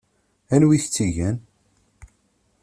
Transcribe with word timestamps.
Anwa 0.53 0.73
i 0.77 0.79
k-tt-igan? 0.83 1.37